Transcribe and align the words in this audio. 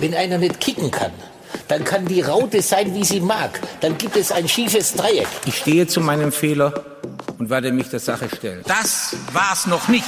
Wenn 0.00 0.14
einer 0.14 0.38
nicht 0.38 0.60
kicken 0.60 0.90
kann, 0.90 1.12
dann 1.68 1.84
kann 1.84 2.06
die 2.06 2.22
Raute 2.22 2.62
sein, 2.62 2.94
wie 2.94 3.04
sie 3.04 3.20
mag. 3.20 3.60
Dann 3.80 3.98
gibt 3.98 4.16
es 4.16 4.32
ein 4.32 4.48
schiefes 4.48 4.94
Dreieck. 4.94 5.26
Ich 5.44 5.58
stehe 5.58 5.86
zu 5.86 6.00
meinem 6.00 6.32
Fehler 6.32 6.72
und 7.38 7.50
werde 7.50 7.70
mich 7.70 7.90
der 7.90 8.00
Sache 8.00 8.28
stellen. 8.34 8.62
Das 8.66 9.14
war's 9.32 9.66
noch 9.66 9.88
nicht. 9.88 10.06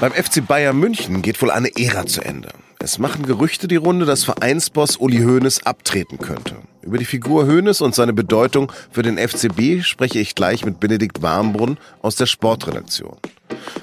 Beim 0.00 0.12
FC 0.12 0.44
Bayern 0.44 0.76
München 0.76 1.22
geht 1.22 1.40
wohl 1.40 1.52
eine 1.52 1.70
Ära 1.76 2.04
zu 2.04 2.20
Ende. 2.20 2.48
Es 2.80 2.98
machen 2.98 3.24
Gerüchte 3.24 3.68
die 3.68 3.76
Runde, 3.76 4.06
dass 4.06 4.24
Vereinsboss 4.24 4.96
Uli 4.96 5.18
Hoeneß 5.18 5.64
abtreten 5.64 6.18
könnte. 6.18 6.56
Über 6.82 6.98
die 6.98 7.04
Figur 7.04 7.46
Hoeneß 7.46 7.80
und 7.80 7.94
seine 7.94 8.12
Bedeutung 8.12 8.72
für 8.90 9.02
den 9.02 9.16
FCB 9.16 9.82
spreche 9.84 10.18
ich 10.18 10.34
gleich 10.34 10.64
mit 10.64 10.80
Benedikt 10.80 11.22
Warmbrunn 11.22 11.78
aus 12.02 12.16
der 12.16 12.26
Sportredaktion. 12.26 13.16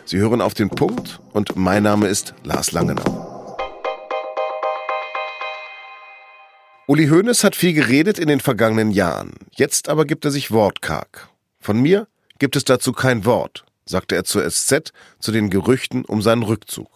Sie 0.05 0.18
hören 0.18 0.42
auf 0.42 0.54
den 0.54 0.70
Punkt 0.70 1.21
und 1.32 1.55
mein 1.55 1.84
Name 1.84 2.08
ist 2.08 2.34
Lars 2.44 2.73
Langenau. 2.73 3.30
Uli 6.91 7.08
Hoeneß 7.08 7.45
hat 7.45 7.55
viel 7.55 7.72
geredet 7.72 8.20
in 8.20 8.27
den 8.27 8.41
vergangenen 8.41 8.91
Jahren. 8.91 9.31
Jetzt 9.54 9.88
aber 9.88 10.04
gibt 10.04 10.26
er 10.26 10.31
sich 10.31 10.52
wortkarg. 10.52 11.30
Von 11.58 11.80
mir 11.80 12.09
gibt 12.38 12.58
es 12.58 12.66
dazu 12.66 12.91
kein 12.91 13.23
Wort, 13.23 13.64
sagte 13.86 14.14
er 14.17 14.26
zur 14.26 14.44
SZ 14.44 14.91
zu 15.17 15.31
den 15.31 15.50
Gerüchten 15.50 16.04
um 16.04 16.22
seinen 16.22 16.44
Rückzug. 16.44 16.90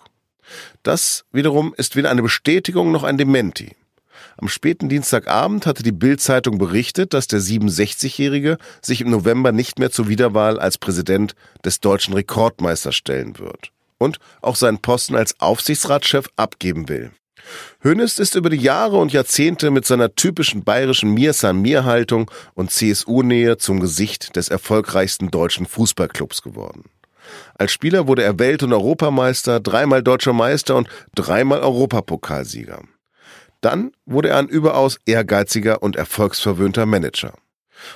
Das 0.83 1.23
wiederum 1.31 1.73
ist 1.77 1.95
weder 1.95 2.11
eine 2.11 2.23
Bestätigung 2.23 2.91
noch 2.91 3.03
ein 3.03 3.17
Dementi. 3.17 3.71
Am 4.35 4.49
späten 4.49 4.89
Dienstagabend 4.89 5.65
hatte 5.65 5.81
die 5.81 5.93
Bild-Zeitung 5.93 6.57
berichtet, 6.57 7.13
dass 7.13 7.27
der 7.27 7.39
67-Jährige 7.39 8.57
sich 8.81 8.99
im 8.99 9.09
November 9.09 9.53
nicht 9.53 9.79
mehr 9.79 9.91
zur 9.91 10.09
Wiederwahl 10.09 10.59
als 10.59 10.77
Präsident 10.77 11.35
des 11.63 11.79
deutschen 11.79 12.13
Rekordmeisters 12.15 12.97
stellen 12.97 13.39
wird 13.39 13.71
und 13.97 14.19
auch 14.41 14.57
seinen 14.57 14.79
Posten 14.79 15.15
als 15.15 15.39
Aufsichtsratschef 15.39 16.27
abgeben 16.35 16.89
will. 16.89 17.11
Hönes 17.81 18.19
ist 18.19 18.35
über 18.35 18.49
die 18.49 18.57
Jahre 18.57 18.97
und 18.97 19.13
Jahrzehnte 19.13 19.71
mit 19.71 19.85
seiner 19.85 20.15
typischen 20.15 20.63
bayerischen 20.63 21.13
Mir 21.13 21.33
san 21.33 21.61
mir 21.61 21.85
Haltung 21.85 22.31
und 22.53 22.71
CSU-Nähe 22.71 23.57
zum 23.57 23.79
Gesicht 23.79 24.35
des 24.35 24.49
erfolgreichsten 24.49 25.31
deutschen 25.31 25.65
Fußballclubs 25.65 26.41
geworden. 26.41 26.85
Als 27.55 27.71
Spieler 27.71 28.07
wurde 28.07 28.23
er 28.23 28.39
Welt- 28.39 28.63
und 28.63 28.73
Europameister, 28.73 29.59
dreimal 29.59 30.03
deutscher 30.03 30.33
Meister 30.33 30.75
und 30.75 30.87
dreimal 31.15 31.59
Europapokalsieger. 31.59 32.81
Dann 33.61 33.91
wurde 34.05 34.29
er 34.29 34.37
ein 34.37 34.47
überaus 34.47 34.99
ehrgeiziger 35.05 35.81
und 35.81 35.95
erfolgsverwöhnter 35.95 36.85
Manager. 36.85 37.33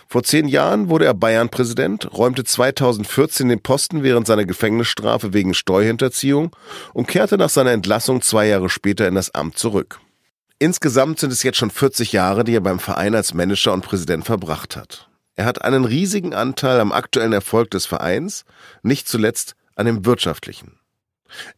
Vor 0.08 0.23
zehn 0.23 0.48
Jahren 0.48 0.90
wurde 0.90 1.06
er 1.06 1.14
Bayern-Präsident, 1.14 2.12
räumte 2.14 2.44
2014 2.44 3.50
den 3.50 3.62
Posten 3.62 4.04
während 4.04 4.28
seiner 4.28 4.45
Gefängnisstrafe 4.45 5.34
wegen 5.34 5.54
Steuerhinterziehung 5.54 6.56
und 6.94 7.08
kehrte 7.08 7.38
nach 7.38 7.50
seiner 7.50 7.72
Entlassung 7.72 8.22
zwei 8.22 8.48
Jahre 8.48 8.70
später 8.70 9.08
in 9.08 9.16
das 9.16 9.34
Amt 9.36 9.58
zurück. 9.58 10.00
Insgesamt 10.60 11.20
sind 11.20 11.32
es 11.32 11.44
jetzt 11.44 11.58
schon 11.58 11.72
40 11.72 12.12
Jahre, 12.12 12.44
die 12.44 12.56
er 12.56 12.62
beim 12.62 12.80
Verein 12.80 13.16
als 13.16 13.34
Manager 13.34 13.73
und 13.73 13.86
Präsident 13.86 14.26
verbracht 14.26 14.76
hat. 14.76 15.10
Er 15.36 15.45
hat 15.45 15.62
einen 15.64 15.86
riesigen 15.86 16.34
Anteil 16.34 16.82
am 16.82 16.92
aktuellen 16.92 17.32
Erfolg 17.32 17.72
des 17.72 17.86
Vereins, 17.86 18.44
nicht 18.84 19.08
zuletzt 19.08 19.56
an 19.76 19.86
dem 19.86 20.06
wirtschaftlichen. 20.06 20.78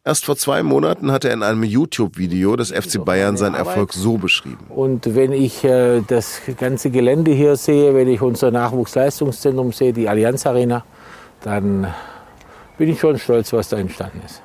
Erst 0.04 0.24
vor 0.24 0.36
zwei 0.36 0.62
Monaten 0.62 1.10
hat 1.12 1.24
er 1.24 1.32
in 1.32 1.42
einem 1.42 1.62
YouTube-Video 1.62 2.56
des 2.56 2.70
FC 2.70 3.04
Bayern 3.04 3.36
seinen 3.36 3.54
Erfolg 3.54 3.92
so 3.92 4.18
beschrieben. 4.18 4.66
Und 4.68 5.14
wenn 5.14 5.32
ich 5.32 5.64
äh, 5.64 6.02
das 6.06 6.40
ganze 6.58 6.90
Gelände 6.90 7.32
hier 7.32 7.56
sehe, 7.56 7.94
wenn 7.94 8.08
ich 8.08 8.22
unser 8.22 8.50
Nachwuchsleistungszentrum 8.50 9.72
sehe, 9.72 9.92
die 9.92 10.08
Allianz 10.08 10.46
Arena, 10.46 10.84
dann 11.42 11.92
bin 12.78 12.88
ich 12.88 13.00
schon 13.00 13.18
stolz, 13.18 13.52
was 13.52 13.68
da 13.68 13.78
entstanden 13.78 14.22
ist. 14.24 14.42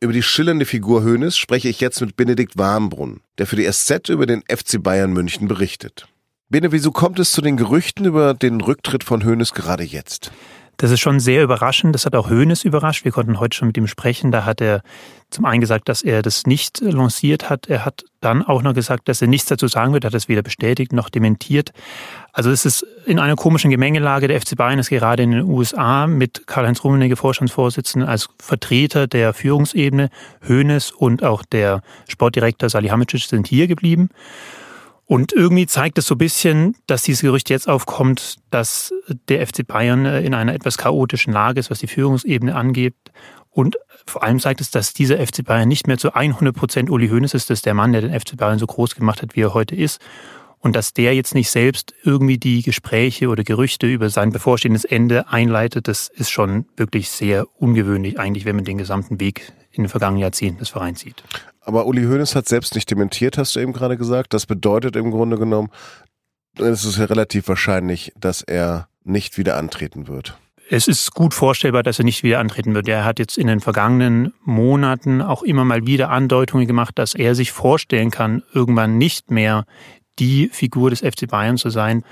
Über 0.00 0.12
die 0.12 0.22
schillernde 0.22 0.66
Figur 0.66 1.02
Hoeneß 1.02 1.36
spreche 1.36 1.68
ich 1.68 1.80
jetzt 1.80 2.00
mit 2.00 2.16
Benedikt 2.16 2.58
Warmbrunn, 2.58 3.20
der 3.38 3.46
für 3.46 3.56
die 3.56 3.70
SZ 3.70 4.10
über 4.10 4.26
den 4.26 4.42
FC 4.42 4.82
Bayern 4.82 5.12
München 5.12 5.48
berichtet. 5.48 6.06
Bene, 6.50 6.72
wieso 6.72 6.92
kommt 6.92 7.18
es 7.18 7.32
zu 7.32 7.40
den 7.40 7.56
Gerüchten 7.56 8.04
über 8.04 8.34
den 8.34 8.60
Rücktritt 8.60 9.02
von 9.02 9.24
Hoeneß 9.24 9.54
gerade 9.54 9.82
jetzt? 9.82 10.30
Das 10.76 10.90
ist 10.90 11.00
schon 11.00 11.20
sehr 11.20 11.42
überraschend. 11.42 11.94
Das 11.94 12.06
hat 12.06 12.14
auch 12.14 12.30
Hoeneß 12.30 12.64
überrascht. 12.64 13.04
Wir 13.04 13.12
konnten 13.12 13.38
heute 13.38 13.56
schon 13.56 13.68
mit 13.68 13.76
ihm 13.76 13.86
sprechen. 13.86 14.32
Da 14.32 14.44
hat 14.44 14.60
er 14.60 14.82
zum 15.30 15.44
einen 15.44 15.60
gesagt, 15.60 15.88
dass 15.88 16.02
er 16.02 16.22
das 16.22 16.46
nicht 16.46 16.80
lanciert 16.80 17.50
hat. 17.50 17.68
Er 17.68 17.84
hat 17.84 18.04
dann 18.20 18.42
auch 18.42 18.62
noch 18.62 18.74
gesagt, 18.74 19.08
dass 19.08 19.20
er 19.20 19.28
nichts 19.28 19.48
dazu 19.48 19.68
sagen 19.68 19.92
wird. 19.92 20.04
Er 20.04 20.08
hat 20.08 20.14
es 20.14 20.28
weder 20.28 20.42
bestätigt 20.42 20.92
noch 20.92 21.10
dementiert. 21.10 21.72
Also 22.32 22.50
es 22.50 22.64
ist 22.64 22.86
in 23.06 23.18
einer 23.18 23.36
komischen 23.36 23.70
Gemengelage. 23.70 24.28
Der 24.28 24.40
FC 24.40 24.56
Bayern 24.56 24.78
ist 24.78 24.88
gerade 24.88 25.22
in 25.22 25.30
den 25.30 25.44
USA 25.44 26.06
mit 26.06 26.46
Karl-Heinz 26.46 26.82
Rummenigge, 26.82 27.16
Vorstandsvorsitzenden, 27.16 28.08
als 28.08 28.28
Vertreter 28.40 29.06
der 29.06 29.34
Führungsebene. 29.34 30.10
Hoeneß 30.48 30.90
und 30.92 31.22
auch 31.22 31.44
der 31.44 31.82
Sportdirektor 32.08 32.68
Salihamidzic 32.68 33.22
sind 33.22 33.46
hier 33.46 33.66
geblieben. 33.66 34.10
Und 35.06 35.32
irgendwie 35.32 35.66
zeigt 35.66 35.98
es 35.98 36.06
so 36.06 36.14
ein 36.14 36.18
bisschen, 36.18 36.76
dass 36.86 37.02
dieses 37.02 37.20
Gerücht 37.20 37.50
jetzt 37.50 37.68
aufkommt, 37.68 38.36
dass 38.50 38.92
der 39.28 39.46
FC 39.46 39.66
Bayern 39.66 40.06
äh, 40.06 40.22
in 40.22 40.34
einer 40.34 40.54
etwas 40.54 40.78
chaotischen 40.78 41.32
Lage 41.32 41.60
ist, 41.60 41.70
was 41.70 41.80
die 41.80 41.86
Führungsebene 41.86 42.54
angeht. 42.54 42.94
Und 43.50 43.76
vor 44.06 44.22
allem 44.22 44.40
zeigt 44.40 44.60
es, 44.60 44.70
dass 44.70 44.94
dieser 44.94 45.24
FC 45.24 45.44
Bayern 45.44 45.68
nicht 45.68 45.86
mehr 45.86 45.98
zu 45.98 46.14
100 46.14 46.56
Prozent 46.56 46.90
Uli 46.90 47.08
Hoeneß 47.08 47.34
ist. 47.34 47.50
Das 47.50 47.58
ist 47.58 47.66
der 47.66 47.74
Mann, 47.74 47.92
der 47.92 48.00
den 48.00 48.18
FC 48.18 48.36
Bayern 48.36 48.58
so 48.58 48.66
groß 48.66 48.94
gemacht 48.94 49.22
hat, 49.22 49.36
wie 49.36 49.42
er 49.42 49.54
heute 49.54 49.76
ist. 49.76 50.00
Und 50.58 50.74
dass 50.74 50.94
der 50.94 51.14
jetzt 51.14 51.34
nicht 51.34 51.50
selbst 51.50 51.92
irgendwie 52.02 52.38
die 52.38 52.62
Gespräche 52.62 53.28
oder 53.28 53.44
Gerüchte 53.44 53.86
über 53.86 54.08
sein 54.08 54.32
bevorstehendes 54.32 54.86
Ende 54.86 55.28
einleitet, 55.28 55.88
das 55.88 56.08
ist 56.08 56.30
schon 56.30 56.64
wirklich 56.76 57.10
sehr 57.10 57.46
ungewöhnlich 57.60 58.18
eigentlich, 58.18 58.46
wenn 58.46 58.56
man 58.56 58.64
den 58.64 58.78
gesamten 58.78 59.20
Weg 59.20 59.52
in 59.72 59.82
den 59.82 59.90
vergangenen 59.90 60.22
Jahrzehnten 60.22 60.60
des 60.60 60.70
Vereins 60.70 61.00
sieht. 61.00 61.22
Aber 61.64 61.86
Uli 61.86 62.04
Hoeneß 62.04 62.34
hat 62.34 62.46
selbst 62.46 62.74
nicht 62.74 62.90
dementiert, 62.90 63.38
hast 63.38 63.56
du 63.56 63.60
eben 63.60 63.72
gerade 63.72 63.96
gesagt. 63.96 64.34
Das 64.34 64.46
bedeutet 64.46 64.96
im 64.96 65.10
Grunde 65.10 65.38
genommen, 65.38 65.70
es 66.58 66.84
ist 66.84 66.98
ja 66.98 67.06
relativ 67.06 67.48
wahrscheinlich, 67.48 68.12
dass 68.16 68.42
er 68.42 68.88
nicht 69.02 69.38
wieder 69.38 69.56
antreten 69.56 70.06
wird. 70.06 70.38
Es 70.70 70.88
ist 70.88 71.12
gut 71.12 71.34
vorstellbar, 71.34 71.82
dass 71.82 71.98
er 71.98 72.04
nicht 72.06 72.22
wieder 72.22 72.38
antreten 72.38 72.74
wird. 72.74 72.88
Er 72.88 73.04
hat 73.04 73.18
jetzt 73.18 73.36
in 73.36 73.48
den 73.48 73.60
vergangenen 73.60 74.32
Monaten 74.44 75.20
auch 75.20 75.42
immer 75.42 75.64
mal 75.64 75.86
wieder 75.86 76.10
Andeutungen 76.10 76.66
gemacht, 76.66 76.98
dass 76.98 77.14
er 77.14 77.34
sich 77.34 77.52
vorstellen 77.52 78.10
kann, 78.10 78.42
irgendwann 78.54 78.96
nicht 78.96 79.30
mehr 79.30 79.66
die 80.18 80.48
Figur 80.48 80.90
des 80.90 81.00
FC 81.00 81.28
Bayern 81.28 81.58
zu 81.58 81.70
sein. 81.70 82.04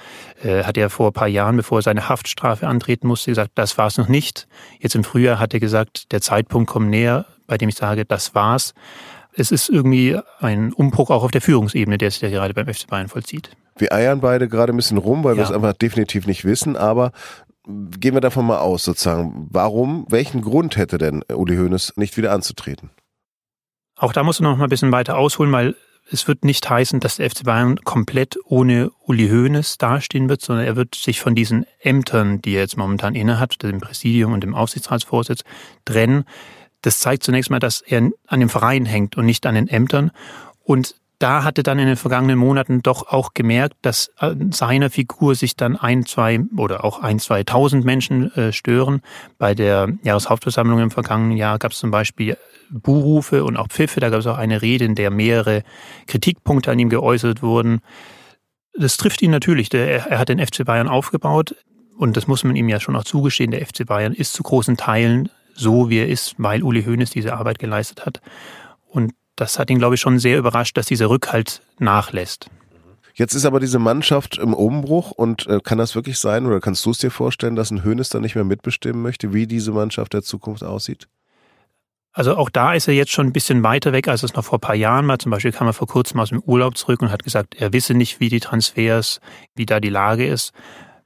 Äh, 0.42 0.64
hat 0.64 0.76
er 0.76 0.90
vor 0.90 1.10
ein 1.10 1.12
paar 1.12 1.28
Jahren, 1.28 1.56
bevor 1.56 1.78
er 1.78 1.82
seine 1.82 2.08
Haftstrafe 2.08 2.66
antreten 2.66 3.06
musste, 3.06 3.30
gesagt, 3.30 3.52
das 3.54 3.78
war 3.78 3.86
es 3.86 3.96
noch 3.96 4.08
nicht. 4.08 4.48
Jetzt 4.80 4.96
im 4.96 5.04
Frühjahr 5.04 5.38
hat 5.38 5.54
er 5.54 5.60
gesagt, 5.60 6.12
der 6.12 6.20
Zeitpunkt 6.20 6.68
kommt 6.68 6.90
näher, 6.90 7.26
bei 7.46 7.56
dem 7.56 7.68
ich 7.68 7.76
sage, 7.76 8.04
das 8.04 8.34
war's 8.34 8.74
es 9.34 9.50
ist 9.50 9.68
irgendwie 9.68 10.18
ein 10.40 10.72
Umbruch 10.72 11.10
auch 11.10 11.24
auf 11.24 11.30
der 11.30 11.40
Führungsebene, 11.40 11.98
der 11.98 12.10
sich 12.10 12.20
ja 12.20 12.30
gerade 12.30 12.54
beim 12.54 12.72
FC 12.72 12.86
Bayern 12.86 13.08
vollzieht. 13.08 13.50
Wir 13.76 13.92
eiern 13.92 14.20
beide 14.20 14.48
gerade 14.48 14.72
ein 14.72 14.76
bisschen 14.76 14.98
rum, 14.98 15.24
weil 15.24 15.32
ja. 15.32 15.38
wir 15.38 15.44
es 15.44 15.52
einfach 15.52 15.72
definitiv 15.72 16.26
nicht 16.26 16.44
wissen, 16.44 16.76
aber 16.76 17.12
gehen 17.66 18.14
wir 18.14 18.20
davon 18.20 18.46
mal 18.46 18.58
aus, 18.58 18.84
sozusagen. 18.84 19.48
Warum, 19.50 20.06
welchen 20.08 20.42
Grund 20.42 20.76
hätte 20.76 20.98
denn 20.98 21.22
Uli 21.32 21.56
Hoeneß 21.56 21.94
nicht 21.96 22.16
wieder 22.16 22.32
anzutreten? 22.32 22.90
Auch 23.96 24.12
da 24.12 24.22
musst 24.22 24.40
du 24.40 24.44
noch 24.44 24.56
mal 24.56 24.64
ein 24.64 24.70
bisschen 24.70 24.92
weiter 24.92 25.16
ausholen, 25.16 25.52
weil 25.52 25.76
es 26.10 26.26
wird 26.26 26.44
nicht 26.44 26.68
heißen, 26.68 27.00
dass 27.00 27.16
der 27.16 27.30
FC 27.30 27.44
Bayern 27.44 27.76
komplett 27.76 28.36
ohne 28.44 28.90
Uli 29.06 29.28
Hoeneß 29.28 29.78
dastehen 29.78 30.28
wird, 30.28 30.42
sondern 30.42 30.66
er 30.66 30.76
wird 30.76 30.94
sich 30.96 31.20
von 31.20 31.34
diesen 31.34 31.64
Ämtern, 31.80 32.42
die 32.42 32.54
er 32.54 32.62
jetzt 32.62 32.76
momentan 32.76 33.14
innehat, 33.14 33.62
dem 33.62 33.80
Präsidium 33.80 34.32
und 34.32 34.42
dem 34.42 34.54
Aufsichtsratsvorsitz, 34.54 35.44
trennen. 35.84 36.24
Das 36.82 36.98
zeigt 36.98 37.22
zunächst 37.22 37.50
mal, 37.50 37.58
dass 37.58 37.80
er 37.80 38.10
an 38.26 38.40
dem 38.40 38.48
Verein 38.48 38.86
hängt 38.86 39.16
und 39.16 39.26
nicht 39.26 39.46
an 39.46 39.54
den 39.54 39.68
Ämtern. 39.68 40.10
Und 40.64 40.96
da 41.22 41.44
hatte 41.44 41.62
dann 41.62 41.78
in 41.78 41.86
den 41.86 41.96
vergangenen 41.96 42.36
Monaten 42.36 42.82
doch 42.82 43.06
auch 43.06 43.32
gemerkt, 43.32 43.76
dass 43.82 44.10
an 44.16 44.50
seiner 44.50 44.90
Figur 44.90 45.36
sich 45.36 45.54
dann 45.54 45.76
ein, 45.76 46.04
zwei 46.04 46.40
oder 46.56 46.84
auch 46.84 47.00
ein, 47.00 47.20
zwei 47.20 47.44
tausend 47.44 47.84
Menschen 47.84 48.34
äh, 48.34 48.52
stören. 48.52 49.02
Bei 49.38 49.54
der 49.54 49.88
Jahreshauptversammlung 50.02 50.80
im 50.80 50.90
vergangenen 50.90 51.36
Jahr 51.36 51.60
gab 51.60 51.70
es 51.70 51.78
zum 51.78 51.92
Beispiel 51.92 52.36
Buhrufe 52.70 53.44
und 53.44 53.56
auch 53.56 53.68
Pfiffe. 53.68 54.00
Da 54.00 54.08
gab 54.10 54.18
es 54.18 54.26
auch 54.26 54.36
eine 54.36 54.62
Rede, 54.62 54.84
in 54.84 54.96
der 54.96 55.10
mehrere 55.10 55.62
Kritikpunkte 56.08 56.72
an 56.72 56.80
ihm 56.80 56.88
geäußert 56.88 57.40
wurden. 57.40 57.82
Das 58.74 58.96
trifft 58.96 59.22
ihn 59.22 59.30
natürlich. 59.30 59.72
Er, 59.72 60.08
er 60.08 60.18
hat 60.18 60.28
den 60.28 60.44
FC 60.44 60.64
Bayern 60.64 60.88
aufgebaut 60.88 61.54
und 61.96 62.16
das 62.16 62.26
muss 62.26 62.42
man 62.42 62.56
ihm 62.56 62.68
ja 62.68 62.80
schon 62.80 62.96
auch 62.96 63.04
zugestehen. 63.04 63.52
Der 63.52 63.64
FC 63.64 63.86
Bayern 63.86 64.12
ist 64.12 64.32
zu 64.32 64.42
großen 64.42 64.76
Teilen 64.76 65.28
so, 65.54 65.90
wie 65.90 65.98
er 65.98 66.08
ist, 66.08 66.34
weil 66.38 66.62
Uli 66.62 66.84
Hoeneß 66.84 67.10
diese 67.10 67.34
Arbeit 67.34 67.58
geleistet 67.58 68.06
hat. 68.06 68.20
Und 68.88 69.12
das 69.36 69.58
hat 69.58 69.70
ihn, 69.70 69.78
glaube 69.78 69.94
ich, 69.94 70.00
schon 70.00 70.18
sehr 70.18 70.38
überrascht, 70.38 70.76
dass 70.76 70.86
dieser 70.86 71.10
Rückhalt 71.10 71.62
nachlässt. 71.78 72.50
Jetzt 73.14 73.34
ist 73.34 73.44
aber 73.44 73.60
diese 73.60 73.78
Mannschaft 73.78 74.38
im 74.38 74.54
Umbruch 74.54 75.10
und 75.10 75.46
äh, 75.46 75.60
kann 75.62 75.78
das 75.78 75.94
wirklich 75.94 76.18
sein 76.18 76.46
oder 76.46 76.60
kannst 76.60 76.84
du 76.86 76.90
es 76.90 76.98
dir 76.98 77.10
vorstellen, 77.10 77.56
dass 77.56 77.70
ein 77.70 77.84
Hoeneß 77.84 78.08
dann 78.08 78.22
nicht 78.22 78.34
mehr 78.34 78.44
mitbestimmen 78.44 79.02
möchte, 79.02 79.34
wie 79.34 79.46
diese 79.46 79.72
Mannschaft 79.72 80.14
der 80.14 80.22
Zukunft 80.22 80.64
aussieht? 80.64 81.08
Also 82.14 82.36
auch 82.36 82.50
da 82.50 82.74
ist 82.74 82.88
er 82.88 82.94
jetzt 82.94 83.10
schon 83.10 83.26
ein 83.26 83.32
bisschen 83.32 83.62
weiter 83.62 83.92
weg, 83.92 84.06
als 84.08 84.22
es 84.22 84.34
noch 84.34 84.44
vor 84.44 84.58
ein 84.58 84.62
paar 84.62 84.74
Jahren 84.74 85.08
war. 85.08 85.18
Zum 85.18 85.30
Beispiel 85.30 85.52
kam 85.52 85.66
er 85.66 85.72
vor 85.72 85.88
kurzem 85.88 86.20
aus 86.20 86.28
dem 86.28 86.40
Urlaub 86.40 86.76
zurück 86.76 87.00
und 87.00 87.10
hat 87.10 87.24
gesagt, 87.24 87.54
er 87.54 87.72
wisse 87.72 87.94
nicht, 87.94 88.20
wie 88.20 88.28
die 88.28 88.40
Transfers, 88.40 89.20
wie 89.54 89.66
da 89.66 89.80
die 89.80 89.88
Lage 89.88 90.26
ist. 90.26 90.52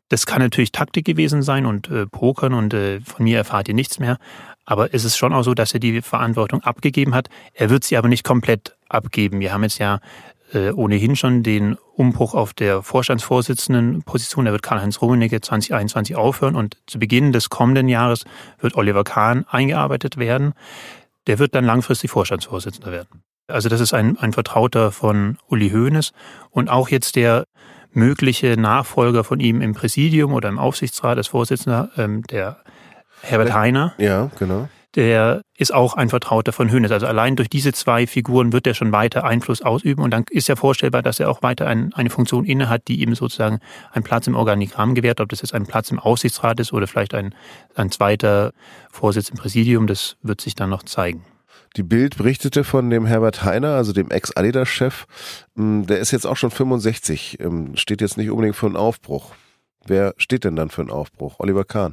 Das 0.08 0.26
kann 0.26 0.40
natürlich 0.40 0.72
Taktik 0.72 1.04
gewesen 1.04 1.42
sein 1.42 1.66
und 1.66 1.90
äh, 1.90 2.06
Pokern 2.06 2.54
und 2.54 2.74
äh, 2.74 3.00
von 3.00 3.24
mir 3.24 3.38
erfahrt 3.38 3.68
ihr 3.68 3.74
nichts 3.74 3.98
mehr. 3.98 4.18
Aber 4.64 4.92
es 4.94 5.04
ist 5.04 5.16
schon 5.16 5.32
auch 5.32 5.42
so, 5.42 5.54
dass 5.54 5.74
er 5.74 5.80
die 5.80 6.02
Verantwortung 6.02 6.62
abgegeben 6.62 7.14
hat. 7.14 7.28
Er 7.54 7.70
wird 7.70 7.84
sie 7.84 7.96
aber 7.96 8.08
nicht 8.08 8.24
komplett 8.24 8.76
abgeben. 8.88 9.40
Wir 9.40 9.52
haben 9.52 9.62
jetzt 9.62 9.78
ja 9.78 10.00
äh, 10.52 10.70
ohnehin 10.70 11.16
schon 11.16 11.42
den 11.42 11.76
Umbruch 11.94 12.34
auf 12.34 12.54
der 12.54 12.82
Vorstandsvorsitzendenposition. 12.82 14.44
Da 14.44 14.52
wird 14.52 14.62
Karl-Heinz 14.62 15.00
Rummenigge 15.00 15.40
2021 15.40 16.16
aufhören 16.16 16.56
und 16.56 16.76
zu 16.86 16.98
Beginn 16.98 17.32
des 17.32 17.50
kommenden 17.50 17.88
Jahres 17.88 18.24
wird 18.60 18.76
Oliver 18.76 19.04
Kahn 19.04 19.44
eingearbeitet 19.48 20.16
werden. 20.18 20.52
Der 21.26 21.38
wird 21.38 21.54
dann 21.54 21.64
langfristig 21.64 22.10
Vorstandsvorsitzender 22.10 22.92
werden. 22.92 23.22
Also 23.48 23.68
das 23.68 23.80
ist 23.80 23.94
ein, 23.94 24.18
ein 24.18 24.32
Vertrauter 24.32 24.92
von 24.92 25.38
Uli 25.48 25.70
Hoeneß 25.70 26.12
und 26.50 26.68
auch 26.68 26.88
jetzt 26.88 27.16
der 27.16 27.44
mögliche 27.96 28.60
Nachfolger 28.60 29.24
von 29.24 29.40
ihm 29.40 29.60
im 29.60 29.74
Präsidium 29.74 30.32
oder 30.32 30.48
im 30.48 30.58
Aufsichtsrat 30.58 31.16
als 31.16 31.28
Vorsitzender, 31.28 31.90
ähm, 31.96 32.22
der 32.24 32.58
Herbert 33.22 33.54
Heiner. 33.54 33.94
Ja, 33.98 34.30
genau. 34.38 34.68
Der 34.94 35.42
ist 35.58 35.74
auch 35.74 35.94
ein 35.94 36.08
Vertrauter 36.08 36.52
von 36.52 36.70
Hönes. 36.70 36.90
Also 36.90 37.06
allein 37.06 37.36
durch 37.36 37.50
diese 37.50 37.72
zwei 37.72 38.06
Figuren 38.06 38.52
wird 38.52 38.66
er 38.66 38.74
schon 38.74 38.92
weiter 38.92 39.24
Einfluss 39.24 39.60
ausüben. 39.60 40.02
Und 40.02 40.10
dann 40.10 40.24
ist 40.30 40.48
ja 40.48 40.56
vorstellbar, 40.56 41.02
dass 41.02 41.20
er 41.20 41.28
auch 41.28 41.42
weiter 41.42 41.66
ein, 41.66 41.92
eine 41.94 42.08
Funktion 42.08 42.46
innehat, 42.46 42.88
die 42.88 43.02
ihm 43.02 43.14
sozusagen 43.14 43.58
einen 43.92 44.04
Platz 44.04 44.26
im 44.26 44.34
Organigramm 44.34 44.94
gewährt. 44.94 45.20
Ob 45.20 45.28
das 45.28 45.42
jetzt 45.42 45.52
ein 45.52 45.66
Platz 45.66 45.90
im 45.90 45.98
Aufsichtsrat 45.98 46.60
ist 46.60 46.72
oder 46.72 46.86
vielleicht 46.86 47.14
ein, 47.14 47.34
ein 47.74 47.90
zweiter 47.90 48.52
Vorsitz 48.90 49.28
im 49.28 49.36
Präsidium, 49.36 49.86
das 49.86 50.16
wird 50.22 50.40
sich 50.40 50.54
dann 50.54 50.70
noch 50.70 50.82
zeigen. 50.82 51.24
Die 51.76 51.82
Bild 51.82 52.16
berichtete 52.16 52.64
von 52.64 52.88
dem 52.88 53.04
Herbert 53.04 53.44
Heiner, 53.44 53.74
also 53.74 53.92
dem 53.92 54.10
Ex-Adidas-Chef. 54.10 55.06
Hm, 55.56 55.86
der 55.86 55.98
ist 55.98 56.10
jetzt 56.10 56.26
auch 56.26 56.36
schon 56.36 56.50
65, 56.50 57.38
ähm, 57.40 57.76
steht 57.76 58.00
jetzt 58.00 58.16
nicht 58.16 58.30
unbedingt 58.30 58.56
für 58.56 58.66
einen 58.66 58.76
Aufbruch. 58.76 59.32
Wer 59.84 60.14
steht 60.16 60.44
denn 60.44 60.56
dann 60.56 60.70
für 60.70 60.80
einen 60.80 60.90
Aufbruch? 60.90 61.38
Oliver 61.38 61.64
Kahn. 61.64 61.92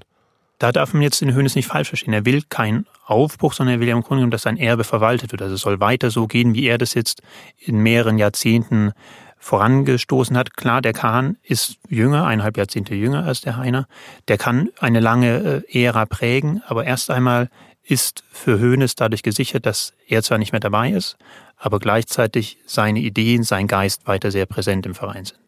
Da 0.58 0.72
darf 0.72 0.94
man 0.94 1.02
jetzt 1.02 1.20
den 1.20 1.34
Hönes 1.34 1.56
nicht 1.56 1.68
falsch 1.68 1.90
verstehen. 1.90 2.14
Er 2.14 2.26
will 2.26 2.44
keinen 2.48 2.88
Aufbruch, 3.06 3.52
sondern 3.52 3.76
er 3.76 3.80
will 3.82 3.90
ja 3.90 3.96
im 3.96 4.02
Grunde 4.02 4.20
genommen, 4.20 4.32
dass 4.32 4.44
sein 4.44 4.58
Erbe 4.58 4.86
verwaltet 4.86 5.34
wird. 5.34 5.42
Also 5.42 5.56
es 5.56 5.62
soll 5.62 5.82
weiter 5.82 6.10
so 6.10 6.28
gehen, 6.28 6.54
wie 6.54 6.66
er 6.66 6.78
das 6.78 6.94
jetzt 6.94 7.22
in 7.58 7.80
mehreren 7.80 8.18
Jahrzehnten 8.18 8.94
vorangestoßen 9.38 10.38
hat. 10.38 10.56
Klar, 10.56 10.82
der 10.82 10.94
Kahn 10.94 11.36
ist 11.44 11.78
jünger, 11.90 12.26
eineinhalb 12.26 12.56
Jahrzehnte 12.56 12.96
jünger 12.96 13.26
als 13.26 13.42
der 13.42 13.58
Heiner. 13.58 13.88
Der 14.30 14.38
kann 14.38 14.70
eine 14.80 15.02
lange 15.02 15.64
äh, 15.68 15.84
Ära 15.84 16.06
prägen, 16.06 16.64
aber 16.66 16.86
erst 16.86 17.12
einmal 17.12 17.50
ist 17.84 18.24
für 18.32 18.60
Hoeneß 18.60 18.96
dadurch 18.96 19.24
gesichert, 19.24 19.66
dass 19.66 19.94
er 20.08 20.24
zwar 20.24 20.38
nicht 20.38 20.52
mehr 20.52 20.60
dabei 20.60 20.92
ist, 20.92 21.18
aber 21.58 21.80
gleichzeitig 21.80 22.58
seine 22.66 23.00
Ideen, 23.00 23.44
sein 23.44 23.68
Geist 23.68 24.08
weiter 24.08 24.32
sehr 24.32 24.46
präsent 24.46 24.86
im 24.86 24.96
Verein 24.96 25.26
sind. 25.26 25.40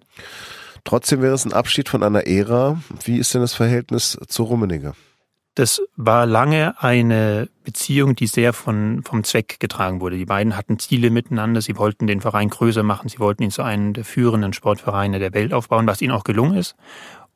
Trotzdem 0.84 1.22
wäre 1.22 1.34
es 1.34 1.46
ein 1.46 1.54
Abschied 1.54 1.90
von 1.90 2.04
einer 2.04 2.28
Ära. 2.28 2.82
Wie 3.04 3.18
ist 3.18 3.34
denn 3.34 3.42
das 3.42 3.54
Verhältnis 3.54 4.18
zu 4.28 4.44
Rummenigge? 4.44 4.94
Das 5.56 5.82
war 5.96 6.26
lange 6.26 6.76
eine 6.84 7.48
Beziehung, 7.64 8.16
die 8.16 8.28
sehr 8.28 8.52
von, 8.52 9.04
vom 9.04 9.24
Zweck 9.24 9.60
getragen 9.60 10.02
wurde. 10.02 10.18
Die 10.18 10.26
beiden 10.26 10.58
hatten 10.58 10.80
Ziele 10.80 11.10
miteinander. 11.10 11.62
Sie 11.62 11.78
wollten 11.78 12.08
den 12.08 12.20
Verein 12.20 12.50
größer 12.50 12.84
machen. 12.84 13.08
Sie 13.08 13.20
wollten 13.20 13.42
ihn 13.42 13.52
zu 13.52 13.64
einem 13.64 13.94
der 13.94 14.04
führenden 14.04 14.52
Sportvereine 14.52 15.18
der 15.18 15.34
Welt 15.34 15.54
aufbauen, 15.54 15.88
was 15.88 16.02
ihnen 16.02 16.12
auch 16.12 16.26
gelungen 16.26 16.58
ist. 16.58 16.76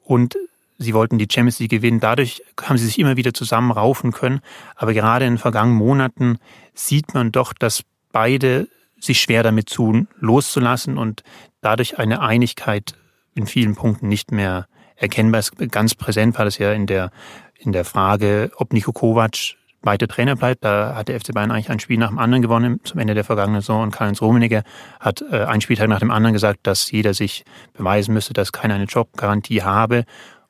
Und 0.03 0.37
Sie 0.81 0.93
wollten 0.93 1.17
die 1.17 1.27
Champions 1.29 1.59
League 1.59 1.71
gewinnen. 1.71 1.99
Dadurch 1.99 2.41
haben 2.61 2.77
sie 2.77 2.85
sich 2.85 2.99
immer 2.99 3.17
wieder 3.17 3.33
zusammenraufen 3.33 4.13
können. 4.13 4.39
Aber 4.75 4.93
gerade 4.93 5.25
in 5.25 5.33
den 5.33 5.37
vergangenen 5.37 5.77
Monaten 5.77 6.37
sieht 6.73 7.13
man 7.13 7.33
doch, 7.33 7.51
dass 7.53 7.83
beide 8.13 8.69
sich 8.97 9.21
schwer 9.21 9.43
damit 9.43 9.71
tun, 9.73 10.07
loszulassen 10.19 10.97
und 10.97 11.23
dadurch 11.61 11.99
eine 11.99 12.21
Einigkeit 12.21 12.95
in 13.35 13.45
vielen 13.45 13.75
Punkten 13.75 14.07
nicht 14.07 14.31
mehr 14.31 14.67
erkennbar 14.95 15.39
ist. 15.39 15.51
Ganz 15.71 15.95
präsent 15.95 16.37
war 16.37 16.45
das 16.45 16.57
ja 16.57 16.71
in 16.71 16.87
der, 16.87 17.11
in 17.57 17.73
der 17.73 17.85
Frage, 17.85 18.51
ob 18.55 18.71
Niko 18.73 18.93
Kovac 18.93 19.55
weiter 19.81 20.07
Trainer 20.07 20.35
bleibt. 20.35 20.63
Da 20.63 20.95
hat 20.95 21.07
der 21.07 21.19
FC 21.19 21.33
Bayern 21.33 21.51
eigentlich 21.51 21.69
ein 21.69 21.79
Spiel 21.79 21.97
nach 21.97 22.09
dem 22.09 22.19
anderen 22.19 22.41
gewonnen 22.41 22.79
zum 22.83 22.99
Ende 22.99 23.13
der 23.13 23.23
vergangenen 23.23 23.61
Saison 23.61 23.83
und 23.83 23.91
Karl-Heinz 23.91 24.21
Rummenigge 24.21 24.63
hat 24.99 25.23
äh, 25.31 25.43
ein 25.43 25.61
Spieltag 25.61 25.87
nach 25.89 25.99
dem 25.99 26.11
anderen 26.11 26.33
gesagt, 26.33 26.59
dass 26.63 26.91
jeder 26.91 27.13
sich 27.13 27.45
beweisen 27.73 28.13
müsste, 28.13 28.33
dass 28.33 28.51
keiner 28.51 28.75
eine 28.75 28.85
Jobgarantie 28.85 29.63
habe 29.63 30.05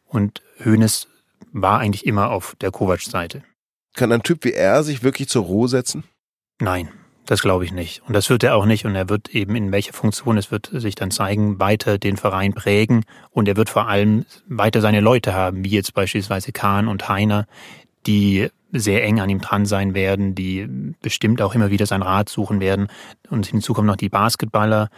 und 0.10 0.42
Hoeneß 0.64 1.08
war 1.52 1.80
eigentlich 1.80 2.06
immer 2.06 2.30
auf 2.30 2.56
der 2.62 2.72
Kovac-Seite. 2.72 3.44
Kann 3.96 4.12
ein 4.12 4.24
Typ 4.24 4.44
wie 4.44 4.54
er 4.54 4.84
sich 4.84 5.04
wirklich 5.04 5.30
zur 5.30 5.46
Ruhe 5.46 5.68
setzen? 5.68 6.04
Nein, 6.60 6.90
das 7.26 7.42
glaube 7.42 7.66
ich 7.66 7.72
nicht. 7.72 8.02
Und 8.08 8.14
das 8.14 8.30
wird 8.30 8.44
er 8.44 8.56
auch 8.56 8.66
nicht. 8.66 8.86
Und 8.86 8.96
er 8.96 9.10
wird 9.10 9.30
eben 9.30 9.56
in 9.56 9.72
welcher 9.72 9.94
Funktion 9.94 10.38
es 10.38 10.52
wird 10.52 10.70
sich 10.74 10.96
dann 10.96 11.12
zeigen, 11.12 11.60
weiter 11.60 11.98
den 11.98 12.18
Verein 12.18 12.54
prägen. 12.54 13.06
Und 13.32 13.48
er 13.48 13.56
wird 13.56 13.70
vor 13.70 13.88
allem 13.88 14.26
weiter 14.48 14.82
seine 14.82 15.00
Leute 15.00 15.34
haben, 15.34 15.64
wie 15.64 15.70
jetzt 15.70 15.94
beispielsweise 15.94 16.52
Kahn 16.52 16.88
und 16.88 17.08
Heiner, 17.08 17.46
die 18.06 18.50
sehr 18.72 19.04
eng 19.04 19.20
an 19.20 19.30
ihm 19.30 19.42
dran 19.42 19.66
sein 19.66 19.94
werden, 19.94 20.36
die 20.36 20.68
bestimmt 21.02 21.42
auch 21.42 21.56
immer 21.56 21.72
wieder 21.72 21.86
sein 21.86 22.02
Rat 22.02 22.30
suchen 22.30 22.60
werden. 22.60 22.88
Und 23.30 23.48
hinzu 23.48 23.74
kommen 23.74 23.88
noch 23.88 23.96
die 23.96 24.10
Basketballer, 24.10 24.90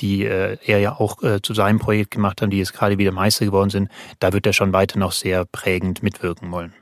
die 0.00 0.24
äh, 0.24 0.56
er 0.64 0.78
ja 0.78 0.98
auch 0.98 1.22
äh, 1.22 1.40
zu 1.42 1.54
seinem 1.54 1.78
Projekt 1.78 2.10
gemacht 2.12 2.42
hat, 2.42 2.52
die 2.52 2.58
jetzt 2.58 2.74
gerade 2.74 2.98
wieder 2.98 3.12
Meister 3.12 3.44
geworden 3.44 3.70
sind, 3.70 3.90
da 4.18 4.32
wird 4.32 4.46
er 4.46 4.52
schon 4.52 4.72
weiter 4.72 4.98
noch 4.98 5.12
sehr 5.12 5.44
prägend 5.44 6.02
mitwirken 6.02 6.50
wollen. 6.50 6.72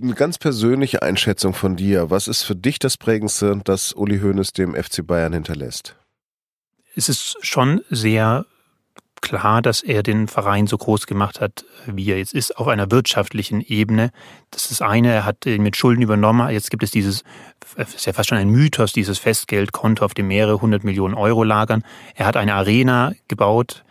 Eine 0.00 0.14
ganz 0.14 0.38
persönliche 0.38 1.02
Einschätzung 1.02 1.54
von 1.54 1.76
dir. 1.76 2.10
Was 2.10 2.26
ist 2.26 2.42
für 2.42 2.56
dich 2.56 2.78
das 2.80 2.96
Prägendste, 2.96 3.60
das 3.64 3.92
Uli 3.92 4.18
Hoeneß 4.18 4.52
dem 4.52 4.74
FC 4.74 5.06
Bayern 5.06 5.32
hinterlässt? 5.32 5.96
Es 6.96 7.08
ist 7.08 7.36
schon 7.42 7.82
sehr 7.90 8.46
klar, 9.24 9.62
dass 9.62 9.82
er 9.82 10.02
den 10.02 10.28
Verein 10.28 10.66
so 10.66 10.76
groß 10.76 11.06
gemacht 11.06 11.40
hat, 11.40 11.64
wie 11.86 12.10
er 12.10 12.18
jetzt 12.18 12.34
ist, 12.34 12.56
auf 12.58 12.68
einer 12.68 12.90
wirtschaftlichen 12.90 13.62
Ebene. 13.62 14.10
Das 14.50 14.64
ist 14.64 14.70
das 14.72 14.82
eine, 14.82 15.12
er 15.12 15.24
hat 15.24 15.46
ihn 15.46 15.62
mit 15.62 15.76
Schulden 15.76 16.02
übernommen. 16.02 16.50
Jetzt 16.50 16.70
gibt 16.70 16.82
es 16.82 16.90
dieses, 16.90 17.24
ist 17.76 18.04
ja 18.04 18.12
fast 18.12 18.28
schon 18.28 18.38
ein 18.38 18.50
Mythos, 18.50 18.92
dieses 18.92 19.18
Festgeldkonto, 19.18 20.04
auf 20.04 20.12
dem 20.12 20.28
mehrere 20.28 20.60
hundert 20.60 20.84
Millionen 20.84 21.14
Euro 21.14 21.42
lagern. 21.42 21.82
Er 22.14 22.26
hat 22.26 22.36
eine 22.36 22.54
Arena 22.54 23.12
gebaut, 23.26 23.82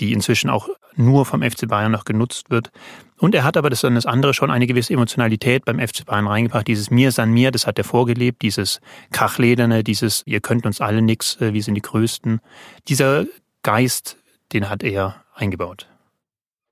die 0.00 0.12
inzwischen 0.12 0.48
auch 0.48 0.68
nur 0.94 1.26
vom 1.26 1.42
FC 1.42 1.66
Bayern 1.66 1.92
noch 1.92 2.04
genutzt 2.04 2.50
wird. 2.50 2.70
Und 3.18 3.34
er 3.34 3.42
hat 3.42 3.56
aber, 3.56 3.70
das 3.70 3.78
ist 3.78 3.84
dann 3.84 3.96
das 3.96 4.06
andere, 4.06 4.32
schon 4.32 4.52
eine 4.52 4.68
gewisse 4.68 4.94
Emotionalität 4.94 5.64
beim 5.64 5.80
FC 5.80 6.06
Bayern 6.06 6.28
reingebracht. 6.28 6.68
Dieses 6.68 6.90
Mir 6.90 7.10
san 7.10 7.32
mir, 7.32 7.50
das 7.50 7.66
hat 7.66 7.78
er 7.78 7.84
vorgelebt. 7.84 8.42
Dieses 8.42 8.80
Kachlederne, 9.10 9.82
dieses 9.82 10.22
Ihr 10.24 10.40
könnt 10.40 10.66
uns 10.66 10.80
alle 10.80 11.02
nix, 11.02 11.36
äh, 11.40 11.52
wir 11.52 11.62
sind 11.64 11.74
die 11.74 11.82
Größten. 11.82 12.40
Dieser 12.86 13.26
Geist 13.64 14.17
den 14.52 14.68
hat 14.68 14.82
er 14.82 15.24
eingebaut. 15.34 15.88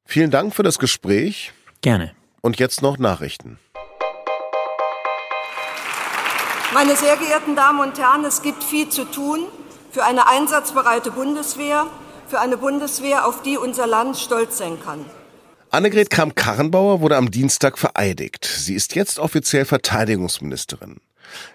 Vielen 0.05 0.31
Dank 0.31 0.55
für 0.55 0.62
das 0.62 0.78
Gespräch. 0.78 1.52
Gerne. 1.81 2.14
Und 2.40 2.58
jetzt 2.58 2.82
noch 2.82 2.99
Nachrichten. 2.99 3.58
Meine 6.73 6.96
sehr 6.96 7.17
geehrten 7.17 7.56
Damen 7.56 7.81
und 7.81 7.99
Herren, 7.99 8.25
es 8.25 8.42
gibt 8.42 8.62
viel 8.62 8.88
zu 8.88 9.04
tun 9.04 9.47
für 9.90 10.04
eine 10.04 10.28
einsatzbereite 10.28 11.11
Bundeswehr, 11.11 11.87
für 12.28 12.38
eine 12.38 12.56
Bundeswehr, 12.56 13.26
auf 13.26 13.42
die 13.42 13.56
unser 13.56 13.87
Land 13.87 14.18
stolz 14.18 14.59
sein 14.59 14.78
kann. 14.85 15.04
Annegret 15.71 16.11
Kramp-Karrenbauer 16.11 17.00
wurde 17.00 17.16
am 17.16 17.30
Dienstag 17.30 17.78
vereidigt. 17.78 18.45
Sie 18.45 18.75
ist 18.75 18.95
jetzt 18.95 19.18
offiziell 19.18 19.64
Verteidigungsministerin. 19.64 21.00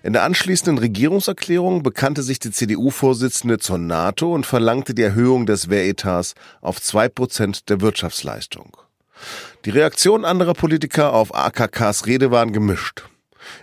In 0.04 0.14
der 0.14 0.24
anschließenden 0.24 0.78
Regierungserklärung 0.78 1.84
bekannte 1.84 2.24
sich 2.24 2.40
die 2.40 2.52
CDU-Vorsitzende 2.52 3.60
zur 3.60 3.78
NATO 3.78 4.34
und 4.34 4.46
verlangte 4.46 4.94
die 4.94 5.04
Erhöhung 5.04 5.46
des 5.46 5.70
Wehretats 5.70 6.36
auf 6.62 6.82
zwei 6.82 7.10
Prozent 7.10 7.70
der 7.70 7.82
Wirtschaftsleistung. 7.82 8.78
Die 9.66 9.70
Reaktionen 9.70 10.26
anderer 10.26 10.54
Politiker 10.54 11.14
auf 11.14 11.34
AKKs 11.34 12.08
Rede 12.08 12.32
waren 12.32 12.54
gemischt. 12.54 13.04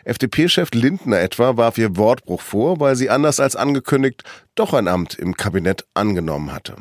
FDP-Chef 0.04 0.70
Lindner 0.72 1.20
etwa 1.20 1.56
warf 1.56 1.78
ihr 1.78 1.96
Wortbruch 1.96 2.40
vor, 2.40 2.80
weil 2.80 2.96
sie 2.96 3.10
anders 3.10 3.40
als 3.40 3.56
angekündigt 3.56 4.22
doch 4.54 4.74
ein 4.74 4.88
Amt 4.88 5.14
im 5.14 5.36
Kabinett 5.36 5.84
angenommen 5.94 6.52
hatte. 6.52 6.76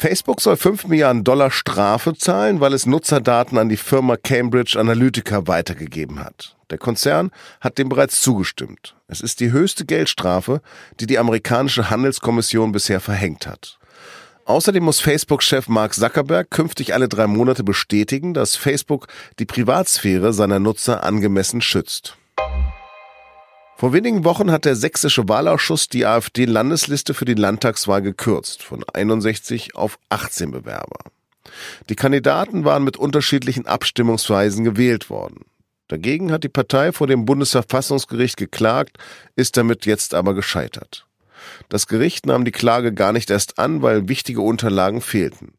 Facebook 0.00 0.40
soll 0.40 0.56
5 0.56 0.86
Milliarden 0.86 1.24
Dollar 1.24 1.50
Strafe 1.50 2.14
zahlen, 2.14 2.60
weil 2.60 2.72
es 2.72 2.86
Nutzerdaten 2.86 3.58
an 3.58 3.68
die 3.68 3.76
Firma 3.76 4.16
Cambridge 4.16 4.78
Analytica 4.78 5.48
weitergegeben 5.48 6.20
hat. 6.20 6.56
Der 6.70 6.78
Konzern 6.78 7.32
hat 7.60 7.78
dem 7.78 7.88
bereits 7.88 8.20
zugestimmt. 8.20 8.94
Es 9.08 9.20
ist 9.20 9.40
die 9.40 9.50
höchste 9.50 9.84
Geldstrafe, 9.84 10.60
die 11.00 11.06
die 11.06 11.18
amerikanische 11.18 11.90
Handelskommission 11.90 12.70
bisher 12.70 13.00
verhängt 13.00 13.48
hat. 13.48 13.80
Außerdem 14.44 14.84
muss 14.84 15.00
Facebook-Chef 15.00 15.66
Mark 15.66 15.94
Zuckerberg 15.94 16.48
künftig 16.48 16.94
alle 16.94 17.08
drei 17.08 17.26
Monate 17.26 17.64
bestätigen, 17.64 18.34
dass 18.34 18.54
Facebook 18.54 19.08
die 19.40 19.46
Privatsphäre 19.46 20.32
seiner 20.32 20.60
Nutzer 20.60 21.02
angemessen 21.02 21.60
schützt. 21.60 22.16
Vor 23.78 23.92
wenigen 23.92 24.24
Wochen 24.24 24.50
hat 24.50 24.64
der 24.64 24.74
sächsische 24.74 25.28
Wahlausschuss 25.28 25.88
die 25.88 26.04
AfD-Landesliste 26.04 27.14
für 27.14 27.24
die 27.24 27.34
Landtagswahl 27.34 28.02
gekürzt, 28.02 28.64
von 28.64 28.82
61 28.92 29.76
auf 29.76 30.00
18 30.08 30.50
Bewerber. 30.50 30.98
Die 31.88 31.94
Kandidaten 31.94 32.64
waren 32.64 32.82
mit 32.82 32.96
unterschiedlichen 32.96 33.66
Abstimmungsweisen 33.68 34.64
gewählt 34.64 35.10
worden. 35.10 35.44
Dagegen 35.86 36.32
hat 36.32 36.42
die 36.42 36.48
Partei 36.48 36.90
vor 36.90 37.06
dem 37.06 37.24
Bundesverfassungsgericht 37.24 38.36
geklagt, 38.36 38.98
ist 39.36 39.56
damit 39.56 39.86
jetzt 39.86 40.12
aber 40.12 40.34
gescheitert. 40.34 41.06
Das 41.68 41.86
Gericht 41.86 42.26
nahm 42.26 42.44
die 42.44 42.50
Klage 42.50 42.92
gar 42.92 43.12
nicht 43.12 43.30
erst 43.30 43.60
an, 43.60 43.80
weil 43.80 44.08
wichtige 44.08 44.40
Unterlagen 44.40 45.00
fehlten. 45.00 45.52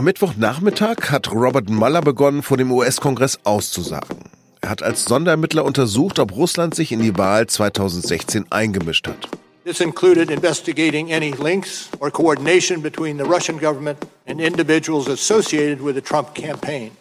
Am 0.00 0.06
Mittwochnachmittag 0.06 1.10
hat 1.10 1.30
Robert 1.30 1.68
Mueller 1.68 2.00
begonnen, 2.00 2.42
vor 2.42 2.56
dem 2.56 2.72
US-Kongress 2.72 3.38
auszusagen. 3.44 4.16
Er 4.62 4.70
hat 4.70 4.82
als 4.82 5.04
Sonderermittler 5.04 5.62
untersucht, 5.62 6.18
ob 6.18 6.34
Russland 6.34 6.74
sich 6.74 6.90
in 6.90 7.02
die 7.02 7.18
Wahl 7.18 7.46
2016 7.46 8.46
eingemischt 8.48 9.06
hat. 9.06 9.28
This 9.66 9.80
included 9.80 10.30
investigating 10.30 11.12
any 11.12 11.34
links 11.44 11.90
or 11.98 12.10
coordination 12.10 12.80
between 12.80 13.18
the 13.18 13.24
Russian 13.24 13.58
government 13.58 13.98
and 14.26 14.40
individuals 14.40 15.06
associated 15.06 15.84
with 15.84 15.96
the 15.96 16.00
Trump 16.00 16.34
campaign. 16.34 16.92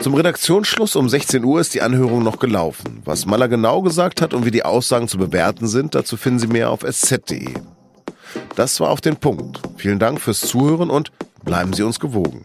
Zum 0.00 0.14
Redaktionsschluss 0.14 0.96
um 0.96 1.08
16 1.08 1.44
Uhr 1.44 1.60
ist 1.60 1.74
die 1.74 1.82
Anhörung 1.82 2.24
noch 2.24 2.40
gelaufen. 2.40 3.02
Was 3.04 3.24
Maller 3.24 3.46
genau 3.46 3.82
gesagt 3.82 4.20
hat 4.20 4.34
und 4.34 4.44
wie 4.44 4.50
die 4.50 4.64
Aussagen 4.64 5.06
zu 5.06 5.16
bewerten 5.16 5.68
sind, 5.68 5.94
dazu 5.94 6.16
finden 6.16 6.40
Sie 6.40 6.48
mehr 6.48 6.70
auf 6.70 6.82
sz.de. 6.82 7.54
Das 8.56 8.80
war 8.80 8.90
auf 8.90 9.00
den 9.00 9.16
Punkt. 9.16 9.60
Vielen 9.76 9.98
Dank 9.98 10.20
fürs 10.20 10.40
Zuhören 10.40 10.90
und 10.90 11.12
bleiben 11.44 11.72
Sie 11.72 11.82
uns 11.82 12.00
gewogen. 12.00 12.44